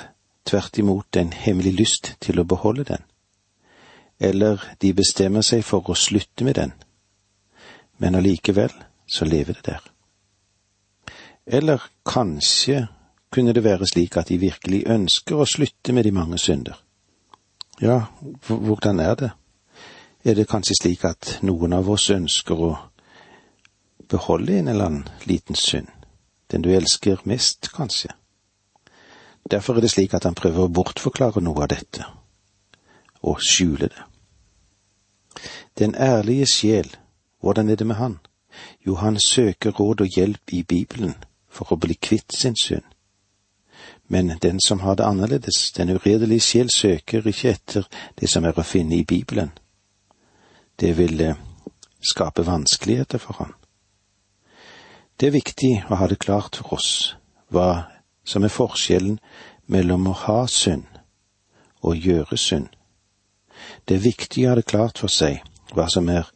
tvert 0.49 0.77
imot 0.81 1.17
en 1.19 1.31
hemmelig 1.33 1.73
lyst 1.77 2.13
til 2.23 2.41
å 2.41 2.47
beholde 2.49 2.87
den, 2.89 3.05
eller 4.19 4.63
de 4.81 4.93
bestemmer 4.93 5.45
seg 5.45 5.63
for 5.63 5.85
å 5.89 5.97
slutte 5.97 6.47
med 6.47 6.57
den, 6.59 6.73
men 7.99 8.15
allikevel 8.17 8.73
så 9.09 9.25
lever 9.25 9.59
det 9.59 9.65
der. 9.71 9.83
Eller 11.45 11.81
kanskje 12.05 12.87
kunne 13.33 13.53
det 13.53 13.63
være 13.63 13.87
slik 13.87 14.17
at 14.17 14.29
de 14.29 14.37
virkelig 14.41 14.83
ønsker 14.89 15.39
å 15.39 15.47
slutte 15.49 15.93
med 15.93 16.05
de 16.05 16.13
mange 16.13 16.37
synder. 16.37 16.77
Ja, 17.81 18.01
hvordan 18.47 18.99
er 18.99 19.15
det? 19.15 19.31
Er 20.25 20.35
det 20.35 20.49
kanskje 20.51 20.75
slik 20.81 21.05
at 21.07 21.37
noen 21.41 21.73
av 21.73 21.89
oss 21.89 22.09
ønsker 22.11 22.59
å 22.59 22.71
beholde 24.09 24.59
en 24.59 24.67
eller 24.67 24.85
annen 24.85 25.27
liten 25.29 25.55
synd, 25.55 25.87
den 26.51 26.65
du 26.65 26.73
elsker 26.75 27.21
mest, 27.23 27.71
kanskje? 27.75 28.18
Derfor 29.51 29.75
er 29.75 29.81
det 29.81 29.91
slik 29.91 30.13
at 30.13 30.23
han 30.23 30.37
prøver 30.37 30.67
å 30.67 30.73
bortforklare 30.73 31.41
noe 31.41 31.63
av 31.65 31.71
dette, 31.73 32.05
og 33.21 33.41
skjule 33.41 33.89
det. 33.89 34.05
Den 35.79 35.95
ærlige 35.95 36.45
sjel, 36.45 36.95
hvordan 37.41 37.69
er 37.69 37.75
det 37.75 37.87
med 37.87 37.95
han? 37.95 38.19
Jo, 38.85 38.95
han 38.95 39.19
søker 39.19 39.71
råd 39.71 40.01
og 40.01 40.15
hjelp 40.15 40.53
i 40.53 40.63
Bibelen 40.63 41.15
for 41.49 41.73
å 41.73 41.79
bli 41.79 41.95
kvitt 41.95 42.33
sin 42.35 42.55
synd. 42.55 42.85
Men 44.07 44.33
den 44.41 44.59
som 44.59 44.79
har 44.79 44.95
det 44.95 45.05
annerledes, 45.05 45.71
den 45.71 45.89
uredelige 45.89 46.41
sjel, 46.41 46.69
søker 46.69 47.27
ikke 47.27 47.49
etter 47.49 47.87
det 48.19 48.29
som 48.29 48.45
er 48.45 48.57
å 48.57 48.65
finne 48.65 48.97
i 48.97 49.05
Bibelen. 49.05 49.51
Det 50.79 50.95
vil 50.97 51.21
eh, 51.21 51.37
skape 52.01 52.45
vanskeligheter 52.45 53.21
for 53.21 53.37
han. 53.39 53.53
Det 55.19 55.27
er 55.27 55.35
viktig 55.35 55.73
å 55.89 55.99
ha 55.99 56.07
det 56.07 56.19
klart 56.19 56.57
for 56.57 56.79
oss 56.79 56.91
hva 57.53 57.98
som 58.29 58.45
er 58.45 58.53
forskjellen 58.53 59.17
mellom 59.67 60.09
å 60.09 60.17
ha 60.25 60.41
synd 60.47 60.85
og 61.81 61.97
gjøre 61.97 62.37
synd. 62.37 62.67
Det 63.87 63.97
er 63.97 64.05
viktig 64.05 64.45
å 64.45 64.51
ha 64.51 64.59
det 64.59 64.67
klart 64.69 65.01
for 65.01 65.11
seg 65.11 65.41
hva 65.73 65.87
som 65.89 66.09
er 66.13 66.29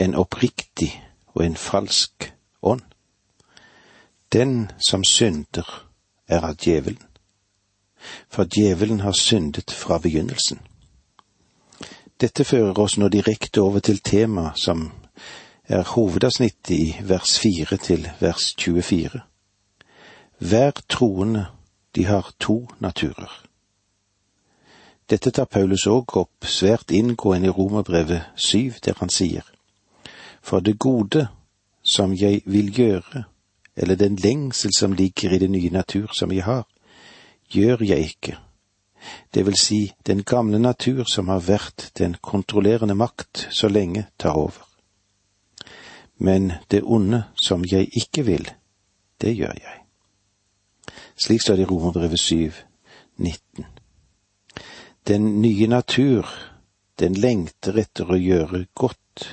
en 0.00 0.16
oppriktig 0.16 0.90
og 1.34 1.44
en 1.44 1.56
falsk 1.56 2.30
ånd. 2.62 2.82
Den 4.32 4.70
som 4.78 5.04
synder, 5.04 5.66
er 6.30 6.44
av 6.46 6.54
djevelen, 6.62 7.02
for 8.30 8.46
djevelen 8.46 9.00
har 9.02 9.16
syndet 9.18 9.72
fra 9.74 9.98
begynnelsen. 9.98 10.60
Dette 12.20 12.44
fører 12.44 12.78
oss 12.78 12.94
nå 13.00 13.08
direkte 13.10 13.64
over 13.64 13.82
til 13.82 13.98
temaet 13.98 14.60
som 14.62 14.84
er 15.66 15.82
hovedavsnittet 15.96 16.70
i 16.76 16.94
vers 17.02 17.34
fire 17.42 17.80
til 17.82 18.06
vers 18.20 18.52
24. 18.54 19.24
Hver 20.40 20.70
troende, 20.88 21.46
de 21.94 22.04
har 22.04 22.32
to 22.40 22.68
naturer. 22.78 23.46
Dette 25.10 25.30
tar 25.30 25.44
Paulus 25.44 25.84
òg 25.86 26.14
opp 26.16 26.46
svært 26.48 26.94
inngående 26.96 27.50
i 27.50 27.52
Romerbrevet 27.52 28.30
syv, 28.40 28.78
der 28.84 28.96
han 29.02 29.12
sier, 29.12 29.44
For 30.40 30.60
det 30.60 30.78
gode 30.78 31.26
som 31.82 32.14
jeg 32.14 32.40
vil 32.46 32.72
gjøre, 32.72 33.24
eller 33.76 33.94
den 33.94 34.16
lengsel 34.16 34.72
som 34.72 34.92
ligger 34.92 35.34
i 35.34 35.38
den 35.38 35.52
nye 35.52 35.70
natur 35.70 36.08
som 36.16 36.32
jeg 36.32 36.44
har, 36.44 36.64
gjør 37.52 37.84
jeg 37.84 37.98
ikke. 37.98 38.38
Det 39.34 39.44
vil 39.46 39.56
si, 39.60 39.92
den 40.06 40.22
gamle 40.22 40.58
natur 40.58 41.04
som 41.04 41.28
har 41.28 41.44
vært 41.44 41.90
den 41.98 42.16
kontrollerende 42.22 42.94
makt 42.94 43.48
så 43.50 43.68
lenge, 43.68 44.06
tar 44.18 44.40
over. 44.40 44.64
Men 46.16 46.52
det 46.70 46.80
onde 46.84 47.24
som 47.34 47.64
jeg 47.64 47.88
ikke 47.92 48.24
vil, 48.24 48.50
det 49.20 49.36
gjør 49.36 49.52
jeg. 49.52 49.79
Slik 51.20 51.42
står 51.42 51.56
det 51.56 51.62
i 51.62 51.64
Romerbrevet 51.64 52.20
7, 52.20 52.52
19. 53.16 53.64
Den 55.06 55.42
nye 55.42 55.66
natur, 55.66 56.26
den 56.98 57.14
lengter 57.14 57.76
etter 57.76 58.08
å 58.08 58.16
gjøre 58.16 58.62
godt, 58.74 59.26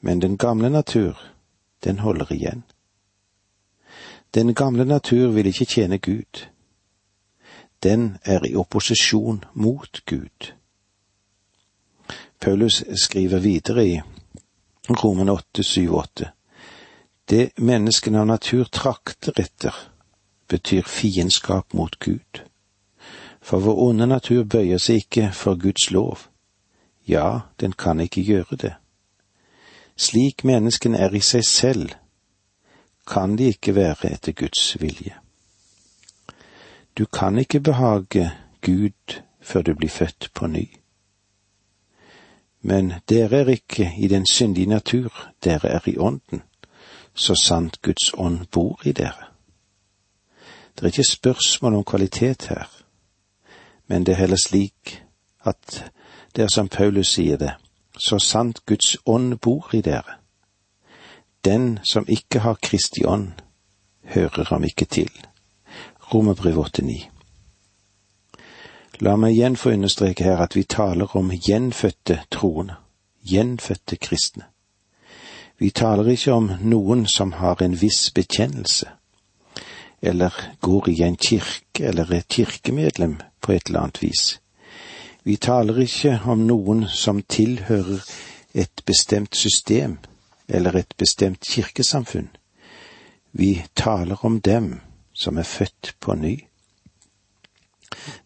men 0.00 0.22
den 0.24 0.38
gamle 0.40 0.70
natur, 0.72 1.18
den 1.84 2.00
holder 2.00 2.32
igjen. 2.32 2.62
Den 4.34 4.54
gamle 4.54 4.84
natur 4.88 5.34
vil 5.36 5.50
ikke 5.52 5.68
tjene 5.68 5.98
Gud. 5.98 6.46
Den 7.82 8.16
er 8.24 8.48
i 8.48 8.54
opposisjon 8.56 9.44
mot 9.52 10.00
Gud. 10.06 10.52
Paulus 12.40 12.80
skriver 12.96 13.44
videre 13.44 13.84
i 13.84 14.00
Romen 15.02 15.28
8, 15.28 15.62
7, 15.62 15.88
8. 15.90 16.32
Det 17.28 17.50
menneskene 17.60 18.20
av 18.20 18.26
natur 18.32 18.64
trakter 18.72 19.36
etter, 19.36 19.74
betyr 20.48 20.82
fiendskap 20.82 21.74
mot 21.74 21.98
Gud. 21.98 22.42
For 23.40 23.58
vår 23.58 23.78
onde 23.88 24.06
natur 24.06 24.44
bøyer 24.44 24.78
seg 24.78 25.04
ikke 25.04 25.30
for 25.32 25.56
Guds 25.56 25.90
lov. 25.90 26.18
Ja, 27.08 27.40
den 27.60 27.72
kan 27.72 28.00
ikke 28.00 28.22
gjøre 28.22 28.56
det. 28.56 28.74
Slik 29.96 30.44
menneskene 30.44 30.98
er 30.98 31.14
i 31.14 31.20
seg 31.20 31.44
selv, 31.44 31.90
kan 33.06 33.38
de 33.38 33.48
ikke 33.48 33.74
være 33.74 34.12
etter 34.12 34.32
Guds 34.32 34.76
vilje. 34.80 35.14
Du 36.98 37.06
kan 37.06 37.38
ikke 37.38 37.60
behage 37.60 38.30
Gud 38.60 39.22
før 39.40 39.62
du 39.62 39.74
blir 39.74 39.88
født 39.88 40.30
på 40.34 40.46
ny. 40.46 40.68
Men 42.60 42.92
dere 43.08 43.40
er 43.40 43.48
ikke 43.48 43.92
i 43.98 44.08
den 44.08 44.26
syndige 44.26 44.66
natur, 44.66 45.30
dere 45.44 45.68
er 45.68 45.88
i 45.88 45.96
ånden, 45.98 46.42
så 47.14 47.34
sant 47.34 47.82
Guds 47.82 48.12
ånd 48.14 48.46
bor 48.52 48.80
i 48.84 48.92
dere. 48.92 49.27
Det 50.78 50.84
er 50.84 50.86
ikke 50.86 51.10
spørsmål 51.10 51.74
om 51.74 51.84
kvalitet 51.84 52.46
her, 52.48 52.66
men 53.86 54.06
det 54.06 54.12
er 54.12 54.16
heller 54.16 54.36
slik 54.36 55.02
at 55.44 55.90
det 56.36 56.44
er 56.44 56.48
som 56.54 56.68
Paulus 56.68 57.08
sier 57.16 57.36
det, 57.36 57.50
så 57.98 58.18
sant 58.18 58.60
Guds 58.66 58.96
ånd 59.06 59.40
bor 59.42 59.74
i 59.74 59.80
dere. 59.80 60.20
Den 61.44 61.78
som 61.82 62.04
ikke 62.08 62.38
har 62.38 62.60
Kristi 62.62 63.02
ånd, 63.04 63.32
hører 64.04 64.44
ham 64.44 64.64
ikke 64.64 64.84
til. 64.84 65.10
Romerbrev 66.14 66.58
89. 66.58 67.08
La 69.00 69.16
meg 69.16 69.34
igjen 69.34 69.56
få 69.56 69.74
understreke 69.74 70.24
her 70.24 70.44
at 70.46 70.54
vi 70.56 70.62
taler 70.62 71.16
om 71.16 71.30
gjenfødte 71.30 72.20
troende, 72.30 72.78
gjenfødte 73.26 73.96
kristne. 73.96 74.44
Vi 75.58 75.70
taler 75.70 76.06
ikke 76.06 76.32
om 76.32 76.52
noen 76.60 77.06
som 77.06 77.32
har 77.32 77.62
en 77.62 77.74
viss 77.80 78.10
bekjennelse, 78.14 78.86
eller 80.02 80.34
går 80.60 80.88
i 80.88 81.02
en 81.02 81.16
kirke 81.16 81.84
eller 81.84 82.12
er 82.12 82.26
kirkemedlem 82.28 83.20
på 83.40 83.52
et 83.52 83.66
eller 83.66 83.80
annet 83.80 84.02
vis. 84.02 84.40
Vi 85.22 85.36
taler 85.36 85.78
ikke 85.82 86.20
om 86.24 86.46
noen 86.46 86.86
som 86.88 87.22
tilhører 87.22 88.04
et 88.54 88.82
bestemt 88.86 89.36
system 89.36 89.98
eller 90.48 90.76
et 90.76 90.94
bestemt 90.98 91.44
kirkesamfunn. 91.44 92.30
Vi 93.32 93.64
taler 93.76 94.24
om 94.24 94.40
dem 94.40 94.80
som 95.12 95.38
er 95.38 95.42
født 95.42 95.94
på 96.00 96.14
ny. 96.14 96.38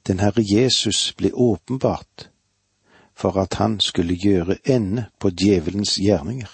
Den 0.07 0.21
Herre 0.21 0.45
Jesus 0.45 1.13
ble 1.17 1.33
åpenbart 1.35 2.29
for 3.15 3.39
at 3.41 3.55
han 3.55 3.81
skulle 3.81 4.15
gjøre 4.15 4.57
ende 4.65 5.05
på 5.19 5.31
djevelens 5.31 5.97
gjerninger, 5.99 6.51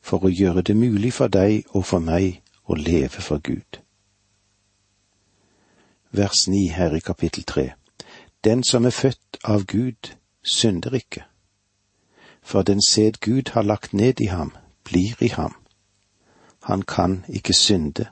for 0.00 0.24
å 0.24 0.32
gjøre 0.32 0.62
det 0.62 0.76
mulig 0.76 1.12
for 1.12 1.28
deg 1.28 1.64
og 1.70 1.86
for 1.86 2.04
meg 2.04 2.42
å 2.66 2.76
leve 2.78 3.22
for 3.22 3.38
Gud. 3.38 3.83
Vers 6.16 6.48
9 6.48 6.68
her 6.68 6.94
i 6.94 6.98
kapittel 6.98 7.44
3. 7.44 7.70
Den 8.44 8.64
som 8.64 8.84
er 8.84 8.90
født 8.90 9.36
av 9.44 9.64
Gud, 9.64 10.14
synder 10.42 10.94
ikke, 10.94 11.24
for 12.42 12.62
den 12.62 12.82
sæd 12.88 13.12
Gud 13.20 13.50
har 13.50 13.62
lagt 13.62 13.94
ned 13.94 14.20
i 14.20 14.26
ham, 14.26 14.52
blir 14.84 15.22
i 15.22 15.28
ham. 15.28 15.56
Han 16.62 16.82
kan 16.82 17.24
ikke 17.28 17.52
synde, 17.52 18.06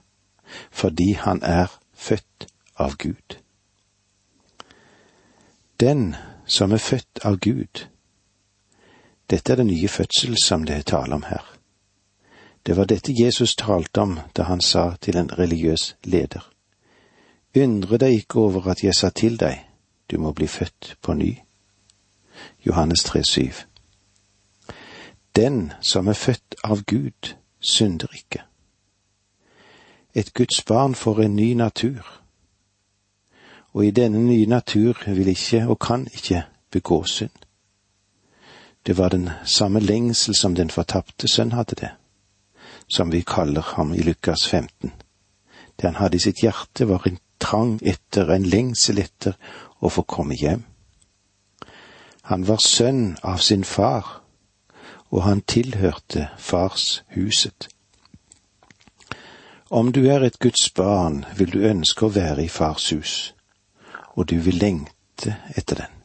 fordi 0.71 1.13
han 1.13 1.43
er 1.43 1.67
født 1.95 2.47
av 2.77 2.97
Gud. 2.97 3.39
Den 5.81 6.17
som 6.47 6.73
er 6.73 6.83
født 6.83 7.23
av 7.25 7.37
Gud. 7.39 7.87
Dette 9.31 9.53
er 9.53 9.57
den 9.57 9.67
nye 9.67 9.89
fødsel 9.89 10.37
som 10.45 10.65
det 10.65 10.77
er 10.77 10.83
tale 10.83 11.15
om 11.15 11.23
her. 11.23 11.59
Det 12.67 12.77
var 12.77 12.85
dette 12.85 13.15
Jesus 13.25 13.55
talte 13.55 14.01
om 14.01 14.19
da 14.37 14.43
han 14.43 14.61
sa 14.61 14.97
til 15.01 15.17
en 15.17 15.39
religiøs 15.39 15.97
leder. 16.05 16.52
Undre 17.57 17.99
deg 17.99 18.13
ikke 18.13 18.41
over 18.41 18.71
at 18.73 18.85
jeg 18.85 18.95
sa 18.95 19.11
til 19.11 19.37
deg, 19.41 19.59
du 20.11 20.19
må 20.19 20.33
bli 20.33 20.47
født 20.47 20.97
på 21.03 21.13
ny. 21.15 21.39
Johannes 22.67 23.05
3, 23.05 23.25
7. 23.25 23.43
Den 25.37 25.73
som 25.81 26.09
er 26.09 26.17
født 26.17 26.55
av 26.65 26.83
Gud, 26.85 27.35
synder 27.61 28.09
ikke. 28.15 28.43
Et 30.15 30.35
Guds 30.35 30.63
barn 30.63 30.95
får 30.95 31.23
en 31.23 31.37
ny 31.37 31.53
natur, 31.55 32.23
og 33.73 33.87
i 33.87 33.91
denne 33.91 34.21
nye 34.21 34.47
natur 34.47 34.99
vil 35.07 35.29
ikke 35.29 35.67
og 35.69 35.79
kan 35.79 36.09
ikke 36.15 36.43
begå 36.71 37.05
synd. 37.05 37.37
Det 38.87 38.99
var 38.99 39.09
den 39.09 39.31
samme 39.45 39.81
lengsel 39.81 40.35
som 40.35 40.55
den 40.55 40.71
fortapte 40.71 41.29
sønn 41.29 41.53
hadde 41.53 41.77
det, 41.81 41.91
som 42.89 43.13
vi 43.13 43.21
kaller 43.21 43.63
ham 43.77 43.95
i 43.95 44.03
Lukas 44.03 44.49
15. 44.49 44.93
Det 45.77 45.85
han 45.85 45.95
hadde 45.95 46.17
i 46.17 46.21
sitt 46.21 46.43
hjerte, 46.43 46.89
var 46.89 47.07
en 47.07 47.19
trang 47.43 47.79
etter, 47.83 48.31
en 48.31 48.47
lengsel 48.47 49.03
etter 49.03 49.37
å 49.83 49.91
få 49.91 50.05
komme 50.07 50.39
hjem. 50.39 50.65
Han 52.31 52.47
var 52.47 52.63
sønn 52.63 53.17
av 53.23 53.43
sin 53.43 53.65
far, 53.65 54.23
og 55.11 55.25
han 55.27 55.43
tilhørte 55.43 56.29
fars 56.39 57.03
huset. 57.17 57.69
Om 59.71 59.93
du 59.93 60.07
er 60.07 60.23
et 60.23 60.39
Guds 60.39 60.71
barn, 60.71 61.25
vil 61.37 61.53
du 61.53 61.65
ønske 61.67 62.07
å 62.07 62.15
være 62.15 62.45
i 62.45 62.49
fars 62.49 62.91
hus, 62.93 63.35
og 64.15 64.29
du 64.31 64.37
vil 64.45 64.61
lengte 64.61 65.37
etter 65.57 65.83
den. 65.83 65.99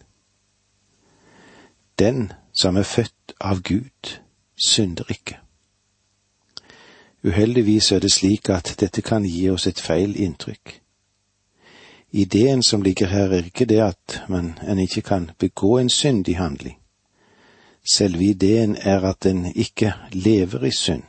Den 1.99 2.31
som 2.53 2.77
er 2.77 2.87
født 2.87 3.33
av 3.41 3.61
Gud, 3.61 4.17
synder 4.57 5.05
ikke. 5.09 5.39
Uheldigvis 7.23 7.91
er 7.91 7.99
det 7.99 8.11
slik 8.11 8.49
at 8.49 8.75
dette 8.79 9.01
kan 9.01 9.25
gi 9.25 9.49
oss 9.49 9.67
et 9.67 9.81
feil 9.81 10.15
inntrykk. 10.15 10.79
Ideen 12.17 12.63
som 12.63 12.81
ligger 12.81 13.07
her, 13.07 13.29
er 13.29 13.43
ikke 13.45 13.65
det 13.65 13.79
at 13.79 14.21
man 14.29 14.57
en 14.67 14.79
ikke 14.79 15.01
kan 15.01 15.31
begå 15.37 15.77
en 15.77 15.89
syndig 15.89 16.37
handling. 16.37 16.77
Selve 17.91 18.23
ideen 18.23 18.75
er 18.75 19.01
at 19.05 19.25
en 19.25 19.45
ikke 19.55 19.93
lever 20.11 20.63
i 20.63 20.71
synd. 20.71 21.03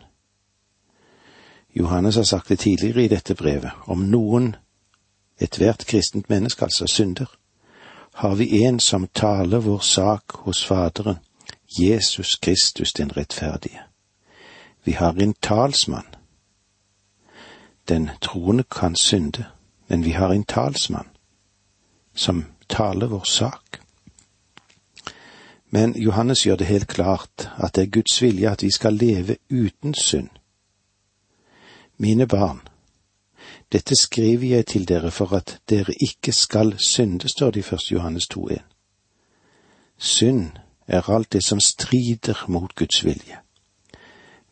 Johannes 1.74 2.14
har 2.14 2.22
sagt 2.22 2.48
det 2.48 2.58
tidligere 2.58 3.04
i 3.04 3.08
dette 3.08 3.34
brevet, 3.34 3.70
om 3.86 3.98
noen, 3.98 4.56
ethvert 5.40 5.86
kristent 5.86 6.28
menneske 6.30 6.64
altså, 6.64 6.86
synder, 6.86 7.26
har 8.14 8.34
vi 8.34 8.64
en 8.64 8.80
som 8.80 9.08
taler 9.14 9.58
vår 9.58 9.78
sak 9.78 10.22
hos 10.44 10.64
Faderen, 10.66 11.16
Jesus 11.80 12.36
Kristus 12.36 12.92
den 12.92 13.16
rettferdige. 13.16 13.80
Vi 14.84 14.92
har 14.92 15.12
en 15.12 15.34
talsmann. 15.42 16.14
Den 17.88 18.10
troende 18.20 18.62
kan 18.62 18.96
synde, 18.96 19.44
men 19.88 20.04
vi 20.04 20.10
har 20.10 20.30
en 20.30 20.44
talsmann 20.44 21.08
som 22.14 22.44
taler 22.68 23.06
vår 23.06 23.24
sak. 23.24 23.80
Men 25.70 25.94
Johannes 25.96 26.46
gjør 26.46 26.56
det 26.56 26.66
helt 26.66 26.86
klart 26.88 27.48
at 27.56 27.74
det 27.74 27.82
er 27.82 27.90
Guds 27.92 28.22
vilje 28.22 28.50
at 28.50 28.62
vi 28.62 28.70
skal 28.70 28.94
leve 28.94 29.36
uten 29.50 29.94
synd. 29.94 30.28
Mine 31.96 32.26
barn, 32.26 32.60
dette 33.72 33.96
skriver 34.00 34.56
jeg 34.56 34.66
til 34.66 34.88
dere 34.88 35.10
for 35.10 35.34
at 35.36 35.58
dere 35.68 35.94
ikke 36.00 36.32
skal 36.32 36.74
synde, 36.78 37.28
står 37.28 37.50
det 37.50 37.60
i 37.60 37.74
1. 37.74 37.92
Johannes 37.92 38.28
2,1. 38.36 38.62
Synd 39.98 40.50
er 40.86 41.10
alt 41.10 41.32
det 41.32 41.44
som 41.44 41.60
strider 41.60 42.44
mot 42.48 42.74
Guds 42.74 43.04
vilje. 43.04 43.38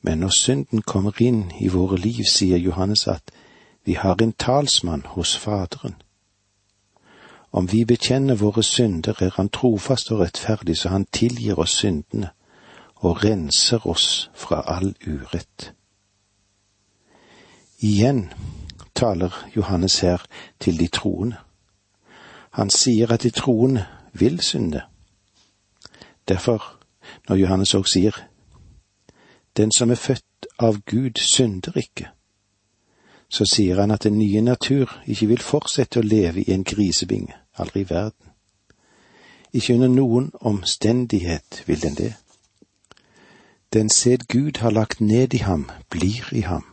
Men 0.03 0.19
når 0.19 0.29
synden 0.29 0.83
kommer 0.83 1.23
inn 1.23 1.53
i 1.61 1.69
våre 1.69 1.97
liv, 1.97 2.25
sier 2.31 2.59
Johannes 2.59 3.07
at 3.07 3.33
vi 3.87 3.93
har 3.93 4.23
en 4.23 4.33
talsmann 4.33 5.03
hos 5.07 5.37
Faderen. 5.37 5.95
Om 7.53 7.73
vi 7.73 7.85
bekjenner 7.85 8.35
våre 8.35 8.63
synder, 8.63 9.15
er 9.23 9.31
Han 9.37 9.49
trofast 9.49 10.11
og 10.11 10.21
rettferdig, 10.21 10.77
så 10.77 10.89
Han 10.89 11.07
tilgir 11.13 11.59
oss 11.59 11.71
syndene 11.71 12.31
og 12.97 13.25
renser 13.25 13.87
oss 13.87 14.31
fra 14.35 14.63
all 14.67 14.95
urett. 15.07 15.73
Igjen 17.79 18.33
taler 18.95 19.31
Johannes 19.57 20.01
her 20.01 20.27
til 20.61 20.79
de 20.79 20.89
troende. 20.89 21.37
Han 22.51 22.71
sier 22.71 23.13
at 23.13 23.23
de 23.23 23.31
troende 23.31 23.87
vil 24.13 24.41
synde. 24.41 24.83
Derfor, 26.29 26.79
når 27.29 27.37
Johannes 27.37 27.75
òg 27.75 27.87
sier 27.87 28.19
den 29.57 29.73
som 29.73 29.91
er 29.91 29.95
født 29.95 30.47
av 30.59 30.81
Gud, 30.91 31.21
synder 31.21 31.77
ikke, 31.77 32.16
så 33.29 33.45
sier 33.45 33.81
han 33.81 33.91
at 33.91 34.05
den 34.05 34.19
nye 34.19 34.41
natur 34.41 34.93
ikke 35.07 35.27
vil 35.27 35.43
fortsette 35.43 36.01
å 36.01 36.07
leve 36.07 36.45
i 36.45 36.53
en 36.55 36.65
grisebinge, 36.65 37.35
aldri 37.59 37.83
i 37.83 37.91
verden. 37.91 38.33
Ikke 39.53 39.75
under 39.75 39.89
noen 39.89 40.31
omstendighet 40.41 41.63
vil 41.67 41.83
den 41.83 41.95
det. 41.95 42.15
Den 43.73 43.91
sed 43.91 44.29
Gud 44.29 44.61
har 44.61 44.71
lagt 44.71 45.01
ned 45.01 45.35
i 45.35 45.43
ham, 45.43 45.71
blir 45.91 46.29
i 46.33 46.41
ham, 46.47 46.65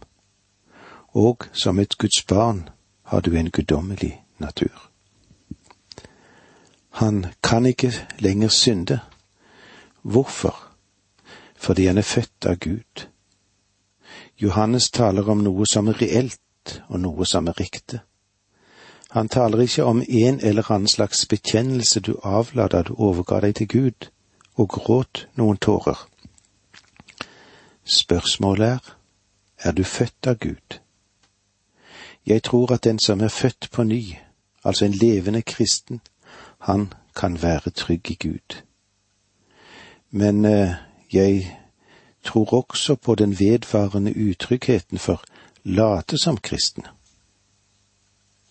og 1.13 1.47
som 1.53 1.79
et 1.79 1.97
Guds 1.97 2.23
barn 2.27 2.69
har 3.03 3.21
du 3.21 3.35
en 3.35 3.51
guddommelig 3.51 4.21
natur. 4.37 4.89
Han 6.93 7.25
kan 7.43 7.65
ikke 7.65 7.93
lenger 8.19 8.47
synde. 8.47 8.99
Hvorfor? 10.01 10.55
Fordi 11.55 11.85
han 11.85 11.97
er 11.97 12.01
født 12.01 12.45
av 12.45 12.55
Gud. 12.55 13.07
Johannes 14.41 14.89
taler 14.91 15.29
om 15.29 15.43
noe 15.43 15.65
som 15.65 15.87
er 15.87 16.01
reelt, 16.01 16.81
og 16.87 16.99
noe 16.99 17.25
som 17.25 17.47
er 17.47 17.59
riktig. 17.59 17.99
Han 19.13 19.29
taler 19.29 19.61
ikke 19.61 19.83
om 19.85 20.01
en 20.01 20.39
eller 20.39 20.71
annen 20.71 20.87
slags 20.87 21.25
bekjennelse 21.29 21.99
du 21.99 22.15
avla 22.23 22.67
da 22.67 22.81
du 22.81 22.95
overga 22.97 23.41
deg 23.45 23.55
til 23.55 23.67
Gud 23.67 24.09
og 24.55 24.69
gråt 24.69 25.27
noen 25.37 25.57
tårer. 25.57 25.99
Spørsmålet 27.85 28.67
er, 28.67 28.95
er 29.59 29.71
du 29.71 29.83
født 29.83 30.27
av 30.27 30.39
Gud? 30.39 30.79
Jeg 32.25 32.43
tror 32.43 32.73
at 32.73 32.83
den 32.83 32.99
som 32.99 33.21
er 33.21 33.27
født 33.27 33.69
på 33.71 33.83
ny, 33.83 34.15
altså 34.63 34.85
en 34.85 34.97
levende 34.97 35.41
kristen, 35.41 36.01
han 36.59 36.93
kan 37.15 37.41
være 37.41 37.69
trygg 37.69 38.11
i 38.11 38.15
Gud. 38.15 38.63
Men 40.09 40.45
eh, 40.45 40.73
jeg 41.11 41.57
tror 42.23 42.53
også 42.53 42.95
på 42.95 43.15
den 43.15 43.39
vedvarende 43.39 44.13
utryggheten 44.17 44.99
for 44.99 45.23
late 45.63 46.17
som 46.17 46.37
kristne. 46.37 46.83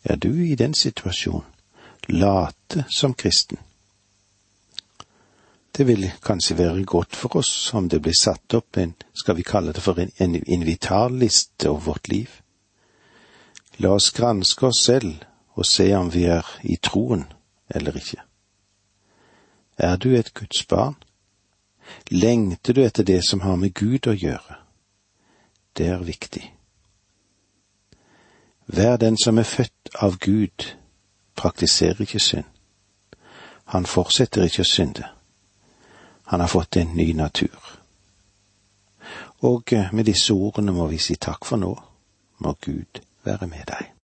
Er 0.04 0.16
du 0.16 0.32
i 0.34 0.54
den 0.54 0.74
situasjonen? 0.74 1.46
Late 2.08 2.84
som 2.98 3.14
kristen? 3.14 3.58
Det 5.76 5.86
vil 5.86 6.10
kanskje 6.22 6.58
være 6.58 6.84
godt 6.84 7.16
for 7.16 7.36
oss 7.36 7.74
om 7.74 7.88
det 7.88 8.02
blir 8.02 8.16
satt 8.18 8.54
opp 8.54 8.76
en, 8.76 8.94
skal 9.14 9.36
vi 9.36 9.42
kalle 9.42 9.72
det 9.72 9.82
for 9.82 10.00
en, 10.00 10.10
en 10.18 10.34
invitarliste 10.46 11.70
over 11.70 11.80
vårt 11.80 12.08
liv. 12.08 12.28
La 13.78 13.94
oss 13.94 14.10
granske 14.10 14.66
oss 14.66 14.82
selv 14.84 15.24
og 15.54 15.66
se 15.66 15.94
om 15.96 16.12
vi 16.12 16.24
er 16.24 16.46
i 16.62 16.76
troen 16.76 17.24
eller 17.70 17.96
ikke. 17.96 18.20
Er 19.78 19.96
du 19.96 20.12
et 20.16 20.34
Guds 20.34 20.64
barn? 20.68 20.96
Lengter 22.10 22.72
du 22.72 22.82
etter 22.84 23.04
det 23.04 23.20
som 23.28 23.40
har 23.40 23.56
med 23.56 23.74
Gud 23.74 24.06
å 24.06 24.14
gjøre? 24.16 24.58
Det 25.76 25.86
er 25.88 26.04
viktig. 26.04 26.44
Hver 28.66 28.96
den 28.96 29.16
som 29.16 29.38
er 29.38 29.48
født 29.48 29.94
av 29.94 30.18
Gud, 30.18 30.66
praktiserer 31.36 32.00
ikke 32.00 32.20
synd. 32.20 32.48
Han 33.64 33.86
fortsetter 33.86 34.44
ikke 34.44 34.62
å 34.62 34.68
synde. 34.68 35.08
Han 36.28 36.40
har 36.40 36.48
fått 36.48 36.76
en 36.76 36.94
ny 36.96 37.12
natur. 37.12 37.56
Og 39.42 39.72
med 39.92 40.04
disse 40.04 40.32
ordene 40.32 40.72
må 40.72 40.86
vi 40.86 41.00
si 41.02 41.16
takk 41.16 41.44
for 41.44 41.60
nå. 41.60 41.72
Må 42.38 42.54
Gud 42.60 43.00
være 43.24 43.46
med 43.46 43.66
deg. 43.68 43.92